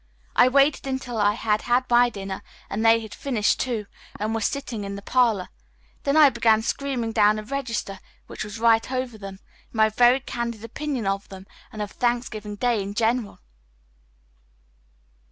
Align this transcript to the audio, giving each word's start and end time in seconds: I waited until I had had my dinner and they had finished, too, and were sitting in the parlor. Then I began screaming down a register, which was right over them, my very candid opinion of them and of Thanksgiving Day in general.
I 0.35 0.47
waited 0.47 0.87
until 0.87 1.17
I 1.19 1.33
had 1.33 1.61
had 1.61 1.87
my 1.87 2.09
dinner 2.09 2.41
and 2.71 2.83
they 2.83 3.01
had 3.01 3.13
finished, 3.13 3.59
too, 3.59 3.85
and 4.19 4.33
were 4.33 4.41
sitting 4.41 4.83
in 4.83 4.95
the 4.95 5.03
parlor. 5.03 5.49
Then 6.05 6.17
I 6.17 6.31
began 6.31 6.63
screaming 6.63 7.11
down 7.11 7.37
a 7.37 7.43
register, 7.43 7.99
which 8.25 8.43
was 8.43 8.57
right 8.59 8.91
over 8.91 9.19
them, 9.19 9.41
my 9.71 9.89
very 9.89 10.19
candid 10.19 10.63
opinion 10.63 11.05
of 11.05 11.29
them 11.29 11.45
and 11.71 11.83
of 11.83 11.91
Thanksgiving 11.91 12.55
Day 12.55 12.81
in 12.81 12.95
general. 12.95 13.41